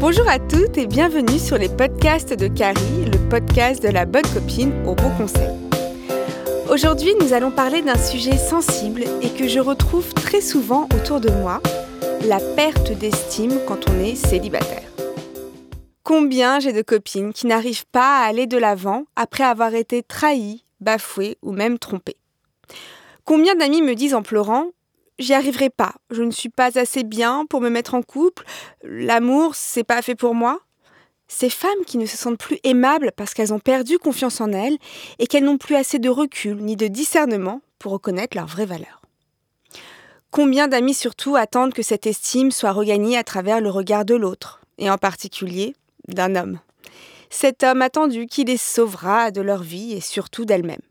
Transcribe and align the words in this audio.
Bonjour 0.00 0.28
à 0.28 0.38
toutes 0.38 0.78
et 0.78 0.86
bienvenue 0.86 1.40
sur 1.40 1.58
les 1.58 1.68
podcasts 1.68 2.32
de 2.32 2.46
Carrie, 2.46 3.04
le 3.12 3.18
podcast 3.28 3.82
de 3.82 3.88
la 3.88 4.06
bonne 4.06 4.22
copine 4.32 4.72
au 4.86 4.94
bon 4.94 5.10
conseil. 5.16 5.50
Aujourd'hui, 6.70 7.10
nous 7.20 7.32
allons 7.32 7.50
parler 7.50 7.82
d'un 7.82 7.98
sujet 7.98 8.36
sensible 8.36 9.02
et 9.22 9.30
que 9.30 9.48
je 9.48 9.58
retrouve 9.58 10.14
très 10.14 10.40
souvent 10.40 10.88
autour 10.94 11.18
de 11.18 11.30
moi, 11.30 11.60
la 12.24 12.38
perte 12.38 12.92
d'estime 12.92 13.58
quand 13.66 13.90
on 13.90 13.98
est 13.98 14.14
célibataire. 14.14 14.88
Combien 16.04 16.60
j'ai 16.60 16.72
de 16.72 16.82
copines 16.82 17.32
qui 17.32 17.48
n'arrivent 17.48 17.86
pas 17.90 18.20
à 18.20 18.28
aller 18.28 18.46
de 18.46 18.56
l'avant 18.56 19.02
après 19.16 19.42
avoir 19.42 19.74
été 19.74 20.04
trahies, 20.04 20.64
bafouées 20.80 21.38
ou 21.42 21.50
même 21.50 21.76
trompées. 21.76 22.18
Combien 23.24 23.56
d'amis 23.56 23.82
me 23.82 23.96
disent 23.96 24.14
en 24.14 24.22
pleurant 24.22 24.66
J'y 25.18 25.34
arriverai 25.34 25.68
pas, 25.68 25.94
je 26.10 26.22
ne 26.22 26.30
suis 26.30 26.48
pas 26.48 26.78
assez 26.78 27.02
bien 27.02 27.44
pour 27.46 27.60
me 27.60 27.70
mettre 27.70 27.94
en 27.94 28.02
couple, 28.02 28.44
l'amour, 28.84 29.56
c'est 29.56 29.82
pas 29.82 30.00
fait 30.00 30.14
pour 30.14 30.34
moi. 30.34 30.60
Ces 31.26 31.50
femmes 31.50 31.84
qui 31.86 31.98
ne 31.98 32.06
se 32.06 32.16
sentent 32.16 32.38
plus 32.38 32.58
aimables 32.62 33.12
parce 33.16 33.34
qu'elles 33.34 33.52
ont 33.52 33.58
perdu 33.58 33.98
confiance 33.98 34.40
en 34.40 34.52
elles 34.52 34.78
et 35.18 35.26
qu'elles 35.26 35.44
n'ont 35.44 35.58
plus 35.58 35.74
assez 35.74 35.98
de 35.98 36.08
recul 36.08 36.56
ni 36.56 36.76
de 36.76 36.86
discernement 36.86 37.60
pour 37.78 37.92
reconnaître 37.92 38.36
leur 38.36 38.46
vraie 38.46 38.64
valeur. 38.64 39.02
Combien 40.30 40.68
d'amis 40.68 40.94
surtout 40.94 41.36
attendent 41.36 41.74
que 41.74 41.82
cette 41.82 42.06
estime 42.06 42.50
soit 42.50 42.72
regagnée 42.72 43.16
à 43.16 43.24
travers 43.24 43.60
le 43.60 43.70
regard 43.70 44.04
de 44.04 44.14
l'autre, 44.14 44.60
et 44.78 44.90
en 44.90 44.98
particulier 44.98 45.74
d'un 46.06 46.36
homme. 46.36 46.60
Cet 47.30 47.62
homme 47.62 47.82
attendu 47.82 48.26
qui 48.26 48.44
les 48.44 48.56
sauvera 48.56 49.30
de 49.30 49.40
leur 49.40 49.62
vie 49.62 49.92
et 49.92 50.00
surtout 50.00 50.44
d'elles-mêmes. 50.44 50.87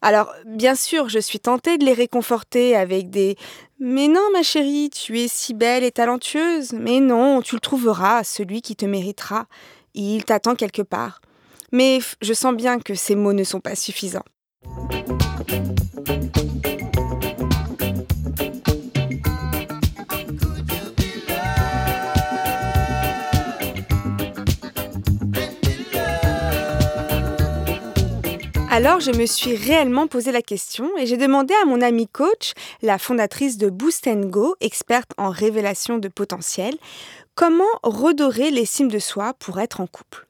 Alors, 0.00 0.32
bien 0.46 0.74
sûr, 0.74 1.08
je 1.08 1.18
suis 1.18 1.40
tentée 1.40 1.78
de 1.78 1.84
les 1.84 1.92
réconforter 1.92 2.76
avec 2.76 3.10
des 3.10 3.36
Mais 3.80 4.08
non, 4.08 4.22
ma 4.32 4.42
chérie, 4.42 4.90
tu 4.90 5.18
es 5.18 5.28
si 5.28 5.54
belle 5.54 5.84
et 5.84 5.90
talentueuse. 5.90 6.72
Mais 6.72 7.00
non, 7.00 7.42
tu 7.42 7.56
le 7.56 7.60
trouveras, 7.60 8.24
celui 8.24 8.62
qui 8.62 8.76
te 8.76 8.86
méritera. 8.86 9.46
Il 9.94 10.24
t'attend 10.24 10.54
quelque 10.54 10.82
part. 10.82 11.20
Mais 11.72 11.98
je 12.22 12.32
sens 12.32 12.54
bien 12.54 12.78
que 12.78 12.94
ces 12.94 13.14
mots 13.14 13.32
ne 13.32 13.44
sont 13.44 13.60
pas 13.60 13.74
suffisants. 13.74 14.24
Alors 28.70 29.00
je 29.00 29.10
me 29.10 29.24
suis 29.24 29.56
réellement 29.56 30.06
posé 30.08 30.30
la 30.30 30.42
question 30.42 30.90
et 30.98 31.06
j'ai 31.06 31.16
demandé 31.16 31.54
à 31.62 31.64
mon 31.64 31.80
amie 31.80 32.06
coach, 32.06 32.52
la 32.82 32.98
fondatrice 32.98 33.56
de 33.56 33.70
Boost 33.70 34.06
Go, 34.08 34.56
experte 34.60 35.12
en 35.16 35.30
révélation 35.30 35.96
de 35.96 36.08
potentiel, 36.08 36.76
comment 37.34 37.64
redorer 37.82 38.50
l'estime 38.50 38.88
de 38.88 38.98
soi 38.98 39.32
pour 39.34 39.58
être 39.58 39.80
en 39.80 39.86
couple. 39.86 40.26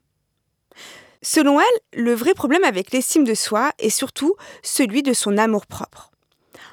Selon 1.21 1.59
elle, 1.59 2.01
le 2.01 2.13
vrai 2.13 2.33
problème 2.33 2.63
avec 2.63 2.91
l'estime 2.91 3.25
de 3.25 3.33
soi 3.33 3.71
est 3.77 3.89
surtout 3.89 4.35
celui 4.63 5.03
de 5.03 5.11
son 5.11 5.37
amour-propre. 5.37 6.11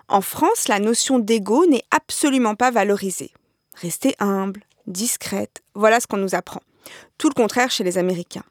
En 0.07 0.21
France, 0.21 0.69
la 0.69 0.79
notion 0.79 1.19
d'ego 1.19 1.67
n'est 1.67 1.85
absolument 1.91 2.55
pas 2.55 2.71
valorisée. 2.71 3.33
Rester 3.75 4.15
humble, 4.21 4.63
discrète, 4.87 5.63
voilà 5.75 5.99
ce 5.99 6.07
qu'on 6.07 6.17
nous 6.17 6.37
apprend. 6.37 6.63
Tout 7.19 7.29
le 7.29 7.35
contraire 7.35 7.73
chez 7.73 7.83
les 7.83 7.99
Américains. 7.99 8.45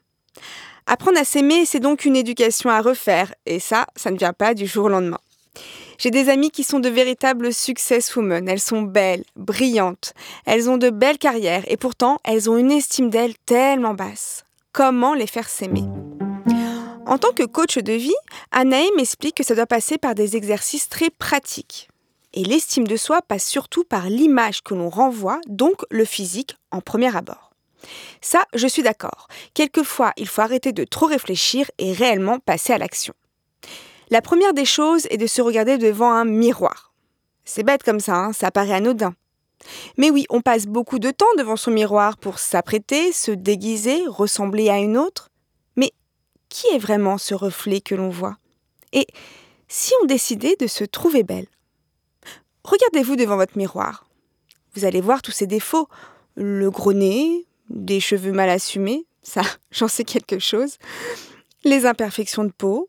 Apprendre 0.88 1.18
à 1.18 1.24
s'aimer, 1.24 1.66
c'est 1.66 1.80
donc 1.80 2.04
une 2.04 2.14
éducation 2.14 2.70
à 2.70 2.80
refaire, 2.80 3.34
et 3.44 3.58
ça, 3.58 3.86
ça 3.96 4.12
ne 4.12 4.16
vient 4.16 4.32
pas 4.32 4.54
du 4.54 4.66
jour 4.66 4.84
au 4.84 4.88
lendemain. 4.88 5.18
J'ai 5.98 6.12
des 6.12 6.28
amies 6.28 6.50
qui 6.50 6.62
sont 6.62 6.78
de 6.78 6.88
véritables 6.88 7.52
successwomen. 7.52 8.48
Elles 8.48 8.60
sont 8.60 8.82
belles, 8.82 9.24
brillantes, 9.34 10.12
elles 10.44 10.70
ont 10.70 10.76
de 10.76 10.90
belles 10.90 11.18
carrières, 11.18 11.64
et 11.66 11.76
pourtant, 11.76 12.18
elles 12.22 12.48
ont 12.48 12.56
une 12.56 12.70
estime 12.70 13.10
d'elles 13.10 13.34
tellement 13.46 13.94
basse. 13.94 14.44
Comment 14.72 15.14
les 15.14 15.26
faire 15.26 15.48
s'aimer? 15.48 15.84
En 17.06 17.18
tant 17.18 17.32
que 17.32 17.44
coach 17.44 17.78
de 17.78 17.92
vie, 17.92 18.14
Anaïm 18.52 18.90
m'explique 18.96 19.36
que 19.36 19.44
ça 19.44 19.54
doit 19.54 19.66
passer 19.66 19.98
par 19.98 20.14
des 20.14 20.36
exercices 20.36 20.88
très 20.88 21.10
pratiques. 21.10 21.88
Et 22.34 22.44
l'estime 22.44 22.86
de 22.86 22.96
soi 22.96 23.22
passe 23.22 23.46
surtout 23.46 23.84
par 23.84 24.08
l'image 24.08 24.62
que 24.62 24.74
l'on 24.74 24.90
renvoie, 24.90 25.40
donc 25.48 25.82
le 25.90 26.04
physique, 26.04 26.56
en 26.70 26.80
premier 26.80 27.16
abord. 27.16 27.45
Ça, 28.20 28.44
je 28.54 28.66
suis 28.66 28.82
d'accord. 28.82 29.28
Quelquefois, 29.54 30.12
il 30.16 30.28
faut 30.28 30.42
arrêter 30.42 30.72
de 30.72 30.84
trop 30.84 31.06
réfléchir 31.06 31.70
et 31.78 31.92
réellement 31.92 32.38
passer 32.38 32.72
à 32.72 32.78
l'action. 32.78 33.14
La 34.10 34.22
première 34.22 34.54
des 34.54 34.64
choses 34.64 35.06
est 35.10 35.16
de 35.16 35.26
se 35.26 35.42
regarder 35.42 35.78
devant 35.78 36.12
un 36.12 36.24
miroir. 36.24 36.92
C'est 37.44 37.62
bête 37.62 37.82
comme 37.82 38.00
ça, 38.00 38.16
hein, 38.16 38.32
ça 38.32 38.50
paraît 38.50 38.72
anodin. 38.72 39.14
Mais 39.96 40.10
oui, 40.10 40.26
on 40.30 40.42
passe 40.42 40.66
beaucoup 40.66 40.98
de 40.98 41.10
temps 41.10 41.26
devant 41.38 41.56
son 41.56 41.70
miroir 41.70 42.16
pour 42.18 42.38
s'apprêter, 42.38 43.12
se 43.12 43.30
déguiser, 43.30 44.06
ressembler 44.06 44.68
à 44.68 44.78
une 44.78 44.96
autre. 44.96 45.30
Mais 45.76 45.92
qui 46.48 46.66
est 46.68 46.78
vraiment 46.78 47.18
ce 47.18 47.34
reflet 47.34 47.80
que 47.80 47.94
l'on 47.94 48.10
voit? 48.10 48.36
Et 48.92 49.06
si 49.68 49.92
on 50.02 50.06
décidait 50.06 50.56
de 50.60 50.66
se 50.66 50.84
trouver 50.84 51.22
belle? 51.22 51.48
Regardez-vous 52.64 53.16
devant 53.16 53.36
votre 53.36 53.56
miroir. 53.56 54.06
Vous 54.74 54.84
allez 54.84 55.00
voir 55.00 55.22
tous 55.22 55.32
ces 55.32 55.46
défauts. 55.46 55.88
Le 56.34 56.70
gros 56.70 56.92
nez, 56.92 57.46
des 57.68 58.00
cheveux 58.00 58.32
mal 58.32 58.48
assumés, 58.48 59.06
ça, 59.22 59.42
j'en 59.70 59.88
sais 59.88 60.04
quelque 60.04 60.38
chose, 60.38 60.78
les 61.64 61.86
imperfections 61.86 62.44
de 62.44 62.52
peau, 62.52 62.88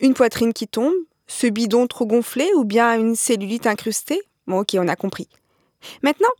une 0.00 0.14
poitrine 0.14 0.52
qui 0.52 0.66
tombe, 0.66 0.94
ce 1.26 1.46
bidon 1.46 1.86
trop 1.86 2.06
gonflé 2.06 2.48
ou 2.56 2.64
bien 2.64 2.98
une 2.98 3.14
cellulite 3.14 3.66
incrustée. 3.66 4.20
Bon, 4.46 4.60
ok, 4.60 4.70
on 4.74 4.88
a 4.88 4.96
compris. 4.96 5.28
Maintenant, 6.02 6.30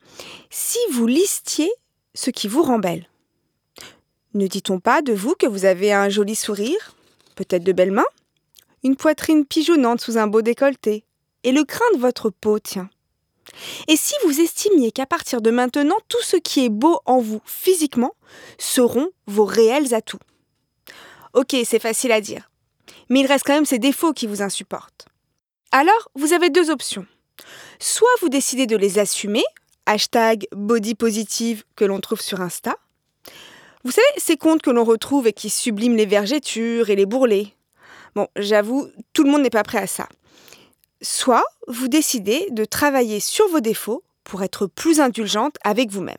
si 0.51 0.79
vous 0.93 1.07
listiez 1.07 1.71
ce 2.15 2.31
qui 2.31 2.49
vous 2.49 2.63
rend 2.63 2.79
belle, 2.79 3.09
ne 4.35 4.47
dit-on 4.47 4.81
pas 4.81 5.03
de 5.03 5.13
vous 5.13 5.35
que 5.35 5.47
vous 5.47 5.65
avez 5.65 5.93
un 5.93 6.09
joli 6.09 6.35
sourire, 6.35 6.97
peut-être 7.37 7.65
de 7.65 7.73
belles 7.73 7.93
mains, 7.93 8.05
une 8.83 8.97
poitrine 8.97 9.45
pigeonnante 9.45 10.01
sous 10.01 10.19
un 10.19 10.27
beau 10.27 10.43
décolleté, 10.43 11.05
et 11.43 11.53
le 11.53 11.65
crin 11.65 11.85
de 11.95 12.01
votre 12.01 12.31
peau, 12.31 12.59
tiens, 12.59 12.91
et 13.89 13.97
si 13.97 14.15
vous 14.25 14.41
estimiez 14.41 14.93
qu'à 14.93 15.07
partir 15.07 15.41
de 15.41 15.51
maintenant, 15.51 15.97
tout 16.09 16.23
ce 16.23 16.37
qui 16.37 16.65
est 16.65 16.71
beau 16.71 17.01
en 17.07 17.21
vous 17.21 17.41
physiquement 17.45 18.15
seront 18.59 19.11
vos 19.27 19.45
réels 19.45 19.95
atouts? 19.95 20.19
Ok, 21.35 21.57
c'est 21.65 21.79
facile 21.79 22.13
à 22.13 22.21
dire. 22.21 22.51
Mais 23.09 23.21
il 23.21 23.27
reste 23.27 23.45
quand 23.47 23.55
même 23.55 23.67
ces 23.67 23.79
défauts 23.79 24.13
qui 24.13 24.27
vous 24.27 24.43
insupportent. 24.43 25.07
Alors, 25.73 26.11
vous 26.15 26.33
avez 26.33 26.51
deux 26.51 26.71
options. 26.71 27.07
Soit 27.79 28.09
vous 28.21 28.29
décidez 28.29 28.67
de 28.67 28.77
les 28.77 28.99
assumer, 28.99 29.45
hashtag 29.87 30.47
body 30.53 30.95
positive 30.95 31.65
que 31.77 31.85
l'on 31.85 32.01
trouve 32.01 32.21
sur 32.21 32.41
Insta. 32.41 32.77
Vous 33.85 33.93
savez, 33.93 34.07
ces 34.19 34.37
comptes 34.37 34.63
que 34.63 34.71
l'on 34.71 34.85
retrouve 34.85 35.27
et 35.27 35.33
qui 35.33 35.49
subliment 35.49 35.97
les 35.97 36.07
vergetures 36.07 36.91
et 36.91 36.97
les 36.97 37.07
bourrelets. 37.07 37.55
Bon, 38.15 38.29
j'avoue, 38.37 38.89
tout 39.13 39.25
le 39.25 39.31
monde 39.31 39.43
n'est 39.43 39.51
pas 39.51 39.63
prêt 39.63 39.79
à 39.79 39.87
ça. 39.87 40.09
Soit 41.03 41.47
vous 41.67 41.89
décidez 41.89 42.49
de 42.51 42.65
travailler 42.67 43.21
sur 43.21 43.49
vos 43.49 43.61
défauts 43.61 44.03
pour 44.23 44.43
être 44.43 44.67
plus 44.67 45.01
indulgente 45.01 45.57
avec 45.65 45.91
vous-même. 45.91 46.17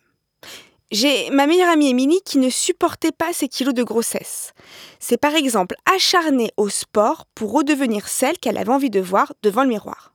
J'ai 0.92 1.30
ma 1.30 1.48
meilleure 1.48 1.70
amie 1.70 1.90
Émilie 1.90 2.22
qui 2.26 2.40
ne 2.40 2.50
supportait 2.50 3.12
pas 3.12 3.32
ses 3.32 3.48
kilos 3.48 3.74
de 3.74 3.84
grossesse. 3.84 4.54
C'est 5.00 5.18
par 5.18 5.36
exemple 5.36 5.76
acharnée 5.94 6.52
au 6.58 6.68
sport 6.68 7.26
pour 7.36 7.54
redevenir 7.54 8.08
celle 8.08 8.40
qu'elle 8.40 8.58
avait 8.58 8.72
envie 8.72 8.90
de 8.90 9.00
voir 9.00 9.34
devant 9.44 9.64
le 9.64 9.70
miroir. 9.70 10.14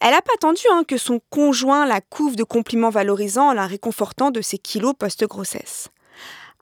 Elle 0.00 0.12
n'a 0.12 0.22
pas 0.22 0.32
attendu 0.36 0.62
hein, 0.70 0.84
que 0.86 0.96
son 0.96 1.20
conjoint 1.28 1.84
la 1.84 2.00
couvre 2.00 2.36
de 2.36 2.44
compliments 2.44 2.90
valorisants 2.90 3.48
en 3.48 3.54
la 3.54 3.66
réconfortant 3.66 4.30
de 4.30 4.40
ses 4.40 4.58
kilos 4.58 4.94
post-grossesse. 4.96 5.88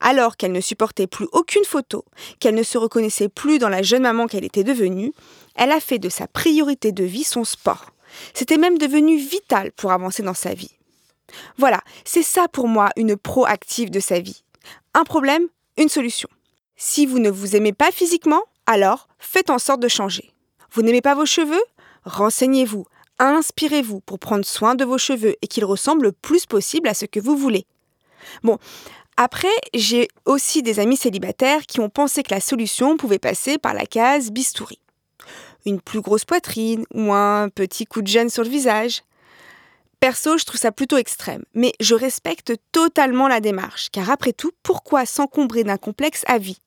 Alors 0.06 0.37
qu'elle 0.37 0.53
ne 0.53 0.60
supportait 0.60 1.06
plus 1.06 1.26
aucune 1.32 1.65
photo, 1.65 2.04
qu'elle 2.38 2.54
ne 2.54 2.62
se 2.62 2.76
reconnaissait 2.76 3.31
plus 3.31 3.59
dans 3.59 3.70
la 3.70 3.81
jeune 3.81 4.03
maman 4.03 4.26
qu'elle 4.26 4.44
était 4.44 4.62
devenue, 4.62 5.15
elle 5.54 5.72
a 5.72 5.81
fait 5.81 5.98
de 5.98 6.10
sa 6.10 6.28
priorité 6.28 6.92
de 6.92 7.04
vie 7.04 7.25
son 7.25 7.42
sport. 7.42 7.87
C'était 8.34 8.59
même 8.59 8.76
devenu 8.76 9.16
vital 9.16 9.72
pour 9.72 9.92
avancer 9.92 10.22
dans 10.22 10.34
sa 10.34 10.53
vie. 10.53 10.72
Voilà, 11.56 11.81
c'est 12.04 12.22
ça 12.22 12.48
pour 12.48 12.69
moi 12.69 12.91
une 12.97 13.16
proactive 13.16 13.91
de 13.91 13.98
sa 13.98 14.21
vie. 14.21 14.45
Un 14.92 15.04
problème, 15.04 15.48
une 15.78 15.89
solution. 15.89 16.28
Si 16.77 17.06
vous 17.06 17.18
ne 17.18 17.30
vous 17.30 17.56
aimez 17.56 17.72
pas 17.72 17.91
physiquement, 17.91 18.42
alors 18.66 19.09
faites 19.18 19.48
en 19.48 19.59
sorte 19.59 19.80
de 19.80 19.89
changer. 19.89 20.34
Vous 20.71 20.83
n'aimez 20.83 21.01
pas 21.01 21.15
vos 21.15 21.24
cheveux? 21.24 21.65
Renseignez-vous, 22.04 22.84
inspirez-vous 23.18 24.01
pour 24.01 24.18
prendre 24.18 24.45
soin 24.45 24.74
de 24.74 24.84
vos 24.84 24.98
cheveux 24.98 25.36
et 25.41 25.47
qu'ils 25.47 25.65
ressemblent 25.65 26.04
le 26.04 26.12
plus 26.12 26.45
possible 26.45 26.89
à 26.89 26.95
ce 26.95 27.06
que 27.06 27.21
vous 27.21 27.39
voulez. 27.39 27.65
Bon, 28.42 28.59
après, 29.16 29.55
j'ai 29.75 30.09
aussi 30.25 30.63
des 30.63 30.81
amis 30.81 30.97
célibataires 30.97 31.66
qui 31.66 31.81
ont 31.81 31.89
pensé 31.89 32.22
que 32.22 32.34
la 32.34 32.41
solution 32.41 32.97
pouvait 32.97 33.19
passer 33.19 33.59
par 33.59 33.75
la 33.75 33.87
case 33.87 34.31
bistouri 34.31 34.78
une 35.66 35.81
plus 35.81 36.01
grosse 36.01 36.25
poitrine 36.25 36.84
ou 36.93 37.13
un 37.13 37.49
petit 37.49 37.87
coup 37.87 38.03
de 38.03 38.07
gêne 38.07 38.31
sur 38.31 38.43
le 38.43 38.49
visage. 38.49 39.03
Perso, 40.01 40.37
je 40.37 40.45
trouve 40.45 40.61
ça 40.61 40.72
plutôt 40.72 40.99
extrême, 40.99 41.45
mais 41.55 41.72
je 41.81 41.95
respecte 41.95 42.53
totalement 42.72 43.28
la 43.28 43.41
démarche, 43.41 43.89
car 43.91 44.11
après 44.11 44.33
tout, 44.33 44.53
pourquoi 44.63 45.07
s'encombrer 45.07 45.65
d'un 45.65 45.78
complexe 45.78 46.25
à 46.27 46.39
vie? 46.39 46.59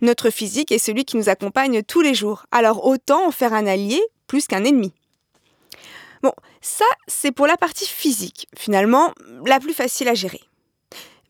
Notre 0.00 0.30
physique 0.30 0.72
est 0.72 0.78
celui 0.78 1.04
qui 1.04 1.16
nous 1.16 1.28
accompagne 1.28 1.82
tous 1.82 2.00
les 2.00 2.14
jours, 2.14 2.46
alors 2.52 2.86
autant 2.86 3.26
en 3.26 3.32
faire 3.32 3.52
un 3.52 3.66
allié 3.66 4.00
plus 4.26 4.46
qu'un 4.46 4.64
ennemi. 4.64 4.92
Bon, 6.22 6.32
ça, 6.60 6.86
c'est 7.08 7.32
pour 7.32 7.46
la 7.46 7.56
partie 7.56 7.86
physique, 7.86 8.46
finalement, 8.56 9.12
la 9.44 9.58
plus 9.58 9.74
facile 9.74 10.08
à 10.08 10.14
gérer. 10.14 10.40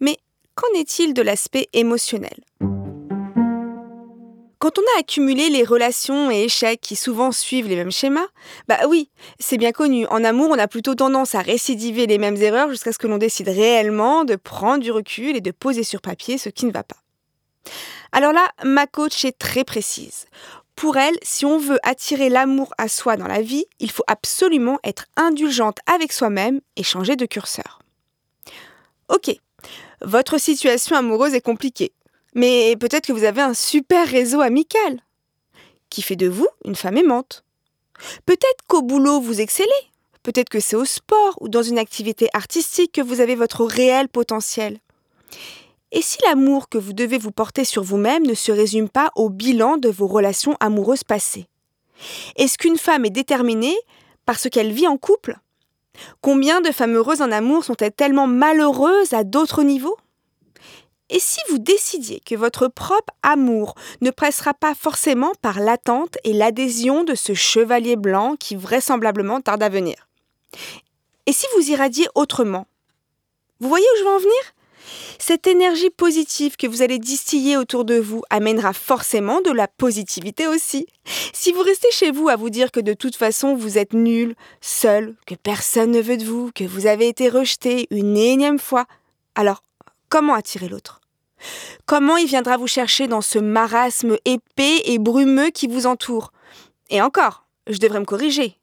Mais 0.01 0.19
qu'en 0.57 0.79
est-il 0.79 1.15
de 1.15 1.23
l'aspect 1.23 1.69
émotionnel? 1.73 2.41
Quand 4.59 4.79
on 4.79 4.97
a 4.97 5.01
accumulé 5.01 5.51
les 5.51 5.63
relations 5.63 6.31
et 6.31 6.45
échecs 6.45 6.81
qui 6.81 6.97
souvent 6.97 7.31
suivent 7.31 7.69
les 7.69 7.77
mêmes 7.77 7.93
schémas, 7.93 8.27
bah 8.67 8.79
oui, 8.89 9.11
c'est 9.39 9.59
bien 9.59 9.71
connu. 9.71 10.07
En 10.07 10.25
amour, 10.25 10.49
on 10.51 10.59
a 10.59 10.67
plutôt 10.67 10.95
tendance 10.95 11.35
à 11.35 11.43
récidiver 11.43 12.07
les 12.07 12.19
mêmes 12.19 12.37
erreurs 12.37 12.71
jusqu'à 12.71 12.93
ce 12.93 12.99
que 12.99 13.07
l'on 13.07 13.19
décide 13.19 13.49
réellement 13.49 14.25
de 14.25 14.35
prendre 14.35 14.83
du 14.83 14.91
recul 14.91 15.37
et 15.37 15.43
de 15.43 15.51
poser 15.51 15.85
sur 15.85 16.01
papier 16.01 16.39
ce 16.39 16.49
qui 16.49 16.67
ne 16.67 16.73
va 16.73 16.83
pas. 16.83 16.97
Alors 18.13 18.33
là, 18.33 18.49
ma 18.65 18.87
coach 18.87 19.25
est 19.25 19.39
très 19.39 19.63
précise. 19.63 20.27
Pour 20.75 20.97
elle, 20.97 21.17
si 21.23 21.45
on 21.45 21.59
veut 21.59 21.79
attirer 21.83 22.29
l'amour 22.29 22.73
à 22.79 22.89
soi 22.89 23.17
dans 23.17 23.29
la 23.29 23.43
vie, 23.43 23.67
il 23.79 23.91
faut 23.91 24.05
absolument 24.07 24.79
être 24.85 25.07
indulgente 25.17 25.79
avec 25.87 26.13
soi-même 26.13 26.61
et 26.77 26.83
changer 26.83 27.15
de 27.15 27.27
curseur. 27.27 27.81
Ok, 29.09 29.37
votre 30.03 30.39
situation 30.39 30.97
amoureuse 30.97 31.35
est 31.35 31.41
compliquée. 31.41 31.93
Mais 32.35 32.77
peut-être 32.77 33.07
que 33.07 33.13
vous 33.13 33.25
avez 33.25 33.41
un 33.41 33.55
super 33.55 34.07
réseau 34.07 34.41
amical 34.41 35.01
qui 35.89 36.03
fait 36.03 36.17
de 36.17 36.29
vous 36.29 36.49
une 36.65 36.77
femme 36.77 36.97
aimante. 36.97 37.45
Peut-être 38.27 38.65
qu'au 38.69 38.83
boulot 38.83 39.21
vous 39.21 39.41
excellez. 39.41 39.71
Peut-être 40.23 40.49
que 40.49 40.61
c'est 40.61 40.77
au 40.77 40.85
sport 40.85 41.37
ou 41.41 41.49
dans 41.49 41.63
une 41.63 41.79
activité 41.79 42.29
artistique 42.35 42.93
que 42.93 43.01
vous 43.01 43.21
avez 43.21 43.37
votre 43.37 43.65
réel 43.65 44.09
potentiel. 44.09 44.81
Et 45.93 46.03
si 46.03 46.19
l'amour 46.27 46.69
que 46.69 46.79
vous 46.79 46.93
devez 46.93 47.17
vous 47.17 47.31
porter 47.31 47.65
sur 47.65 47.83
vous-même 47.83 48.27
ne 48.27 48.35
se 48.35 48.53
résume 48.53 48.89
pas 48.89 49.13
au 49.15 49.31
bilan 49.31 49.77
de 49.79 49.89
vos 49.89 50.09
relations 50.09 50.57
amoureuses 50.61 51.05
passées? 51.05 51.47
Est-ce 52.37 52.59
qu'une 52.59 52.77
femme 52.77 53.05
est 53.05 53.11
déterminée 53.11 53.77
parce 54.27 54.51
qu'elle 54.51 54.73
vit 54.73 54.89
en 54.89 54.99
couple? 54.99 55.39
Combien 56.21 56.61
de 56.61 56.71
femmes 56.71 56.95
heureuses 56.95 57.23
en 57.23 57.31
amour 57.31 57.65
sont-elles 57.65 57.93
tellement 57.93 58.27
malheureuses 58.27 59.13
à 59.13 59.25
d'autres 59.25 59.63
niveaux? 59.63 59.97
Et 61.09 61.21
si 61.21 61.39
vous 61.51 61.59
décidiez 61.59 62.21
que 62.21 62.35
votre 62.35 62.67
propre 62.67 63.15
amour 63.23 63.75
ne 64.01 64.11
pressera 64.11 64.55
pas 64.55 64.75
forcément 64.75 65.33
par 65.41 65.61
l'attente 65.61 66.19
et 66.25 66.33
l'adhésion 66.33 67.05
de 67.05 67.15
ce 67.15 67.33
chevalier 67.33 67.95
blanc 67.95 68.35
qui 68.39 68.57
vraisemblablement 68.57 69.41
tarde 69.41 69.63
à 69.63 69.69
venir? 69.69 70.09
Et 71.27 71.33
si 71.33 71.47
vous 71.57 71.71
irradiez 71.71 72.07
autrement? 72.15 72.67
Vous 73.61 73.69
voyez 73.69 73.87
où 73.95 73.99
je 73.99 74.05
veux 74.05 74.11
en 74.11 74.19
venir? 74.19 74.56
Cette 75.19 75.47
énergie 75.47 75.91
positive 75.91 76.57
que 76.57 76.67
vous 76.67 76.83
allez 76.83 76.99
distiller 76.99 77.57
autour 77.57 77.85
de 77.85 77.99
vous 77.99 78.23
amènera 78.31 78.73
forcément 78.73 79.41
de 79.41 79.51
la 79.51 79.69
positivité 79.69 80.47
aussi. 80.47 80.87
Si 81.33 81.53
vous 81.53 81.63
restez 81.63 81.91
chez 81.91 82.11
vous 82.11 82.29
à 82.29 82.37
vous 82.37 82.51
dire 82.51 82.71
que 82.71 82.81
de 82.81 82.93
toute 82.93 83.17
façon 83.17 83.55
vous 83.55 83.79
êtes 83.79 83.93
nul, 83.93 84.35
seul, 84.61 85.15
que 85.27 85.35
personne 85.35 85.91
ne 85.91 86.01
veut 86.01 86.17
de 86.17 86.25
vous, 86.25 86.51
que 86.55 86.65
vous 86.65 86.87
avez 86.87 87.09
été 87.09 87.29
rejeté 87.29 87.87
une 87.91 88.17
énième 88.17 88.59
fois, 88.59 88.87
alors 89.35 89.63
comment 90.09 90.35
attirer 90.35 90.69
l'autre? 90.69 91.01
Comment 91.85 92.17
il 92.17 92.27
viendra 92.27 92.57
vous 92.57 92.67
chercher 92.67 93.09
dans 93.09 93.21
ce 93.21 93.39
marasme 93.39 94.17
épais 94.25 94.83
et 94.85 94.99
brumeux 94.99 95.51
qui 95.51 95.67
vous 95.67 95.87
entoure? 95.87 96.33
Et 96.91 97.03
encore, 97.03 97.45
je 97.67 97.79
devrais 97.79 98.01
me 98.01 98.05
corriger. 98.05 98.59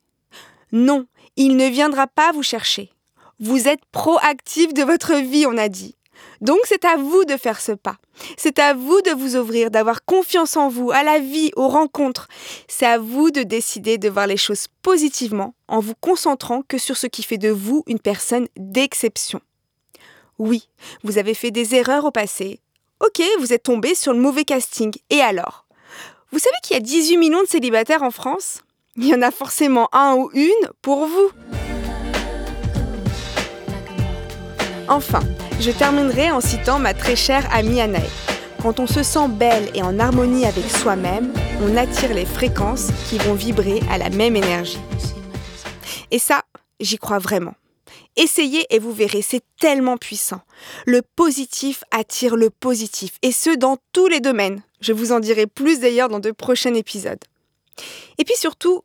Non, 0.72 1.06
il 1.36 1.56
ne 1.56 1.68
viendra 1.68 2.08
pas 2.08 2.32
vous 2.32 2.44
chercher. 2.44 2.92
Vous 3.40 3.68
êtes 3.68 3.86
proactif 3.92 4.74
de 4.74 4.84
votre 4.84 5.16
vie, 5.16 5.46
on 5.46 5.58
a 5.58 5.70
dit. 5.70 5.96
Donc 6.42 6.60
c'est 6.66 6.86
à 6.86 6.98
vous 6.98 7.26
de 7.26 7.38
faire 7.38 7.60
ce 7.60 7.72
pas. 7.72 7.98
C'est 8.38 8.60
à 8.60 8.74
vous 8.74 9.02
de 9.02 9.12
vous 9.12 9.36
ouvrir, 9.36 9.72
d'avoir 9.72 10.06
confiance 10.06 10.58
en 10.58 10.70
vous, 10.70 10.92
à 10.92 11.04
la 11.04 11.20
vie, 11.20 11.52
aux 11.56 11.68
rencontres. 11.68 12.28
C'est 12.68 12.86
à 12.86 12.98
vous 12.98 13.32
de 13.32 13.44
décider 13.44 13.98
de 13.98 14.10
voir 14.10 14.28
les 14.28 14.38
choses 14.38 14.68
positivement 14.82 15.56
en 15.68 15.80
vous 15.80 15.96
concentrant 16.00 16.62
que 16.68 16.78
sur 16.78 16.98
ce 16.98 17.08
qui 17.08 17.24
fait 17.24 17.38
de 17.38 17.50
vous 17.50 17.84
une 17.88 18.00
personne 18.00 18.48
d'exception. 18.58 19.42
Oui, 20.40 20.70
vous 21.04 21.18
avez 21.18 21.34
fait 21.34 21.52
des 21.52 21.76
erreurs 21.76 22.06
au 22.06 22.12
passé. 22.12 22.60
Ok, 23.00 23.22
vous 23.40 23.54
êtes 23.54 23.64
tombé 23.64 23.96
sur 23.96 24.14
le 24.14 24.20
mauvais 24.20 24.46
casting. 24.46 24.94
Et 25.10 25.22
alors? 25.22 25.66
Vous 26.32 26.40
savez 26.40 26.56
qu'il 26.64 26.76
y 26.76 26.78
a 26.78 26.82
18 26.82 27.18
millions 27.18 27.44
de 27.44 27.48
célibataires 27.48 28.04
en 28.04 28.12
France? 28.12 28.62
Il 28.96 29.08
y 29.08 29.14
en 29.14 29.22
a 29.22 29.32
forcément 29.32 29.90
un 29.94 30.16
ou 30.16 30.30
une 30.34 30.70
pour 30.82 31.06
vous. 31.06 31.32
Enfin, 34.94 35.22
je 35.60 35.72
terminerai 35.72 36.30
en 36.30 36.40
citant 36.40 36.78
ma 36.78 36.94
très 36.94 37.16
chère 37.16 37.52
amie 37.52 37.82
Anaë. 37.82 38.08
Quand 38.62 38.80
on 38.80 38.86
se 38.86 39.02
sent 39.02 39.28
belle 39.28 39.72
et 39.74 39.82
en 39.82 39.98
harmonie 39.98 40.46
avec 40.46 40.70
soi-même, 40.70 41.34
on 41.64 41.76
attire 41.76 42.14
les 42.14 42.28
fréquences 42.28 42.90
qui 43.10 43.18
vont 43.18 43.34
vibrer 43.34 43.80
à 43.90 43.98
la 43.98 44.12
même 44.12 44.36
énergie. 44.36 44.78
Et 46.12 46.20
ça, 46.20 46.44
j'y 46.80 47.00
crois 47.00 47.18
vraiment. 47.18 47.56
Essayez 48.18 48.68
et 48.70 48.78
vous 48.78 48.94
verrez, 48.94 49.24
c'est 49.24 49.42
tellement 49.60 49.98
puissant. 49.98 50.42
Le 50.86 51.02
positif 51.02 51.84
attire 51.90 52.36
le 52.36 52.52
positif, 52.52 53.14
et 53.24 53.32
ce 53.32 53.50
dans 53.58 53.78
tous 53.94 54.06
les 54.06 54.20
domaines. 54.20 54.62
Je 54.80 54.94
vous 54.94 55.12
en 55.12 55.20
dirai 55.20 55.48
plus 55.48 55.80
d'ailleurs 55.80 56.10
dans 56.10 56.20
de 56.20 56.30
prochains 56.30 56.76
épisodes. 56.76 57.24
Et 58.20 58.26
puis 58.26 58.36
surtout, 58.36 58.84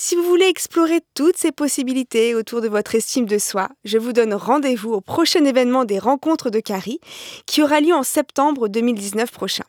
si 0.00 0.14
vous 0.14 0.22
voulez 0.22 0.46
explorer 0.46 1.00
toutes 1.14 1.36
ces 1.36 1.50
possibilités 1.50 2.36
autour 2.36 2.60
de 2.60 2.68
votre 2.68 2.94
estime 2.94 3.26
de 3.26 3.36
soi, 3.36 3.68
je 3.84 3.98
vous 3.98 4.12
donne 4.12 4.32
rendez-vous 4.32 4.92
au 4.92 5.00
prochain 5.00 5.44
événement 5.44 5.84
des 5.84 5.98
rencontres 5.98 6.50
de 6.50 6.60
Carrie 6.60 7.00
qui 7.46 7.64
aura 7.64 7.80
lieu 7.80 7.92
en 7.92 8.04
septembre 8.04 8.68
2019 8.68 9.32
prochain. 9.32 9.64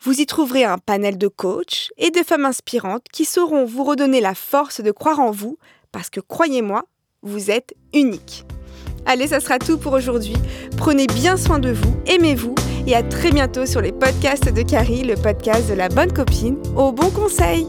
Vous 0.00 0.22
y 0.22 0.24
trouverez 0.24 0.64
un 0.64 0.78
panel 0.78 1.18
de 1.18 1.28
coachs 1.28 1.90
et 1.98 2.10
de 2.10 2.22
femmes 2.22 2.46
inspirantes 2.46 3.04
qui 3.12 3.26
sauront 3.26 3.66
vous 3.66 3.84
redonner 3.84 4.22
la 4.22 4.34
force 4.34 4.80
de 4.80 4.90
croire 4.90 5.20
en 5.20 5.32
vous 5.32 5.58
parce 5.92 6.08
que 6.08 6.20
croyez-moi, 6.20 6.84
vous 7.20 7.50
êtes 7.50 7.74
unique. 7.92 8.46
Allez, 9.04 9.26
ça 9.26 9.40
sera 9.40 9.58
tout 9.58 9.76
pour 9.76 9.92
aujourd'hui. 9.92 10.36
Prenez 10.78 11.06
bien 11.08 11.36
soin 11.36 11.58
de 11.58 11.72
vous, 11.72 11.94
aimez-vous 12.06 12.54
et 12.86 12.94
à 12.94 13.02
très 13.02 13.32
bientôt 13.32 13.66
sur 13.66 13.82
les 13.82 13.92
podcasts 13.92 14.50
de 14.50 14.62
Carrie, 14.62 15.04
le 15.04 15.16
podcast 15.16 15.68
de 15.68 15.74
la 15.74 15.90
bonne 15.90 16.12
copine, 16.14 16.56
au 16.74 16.90
bon 16.90 17.10
conseil. 17.10 17.66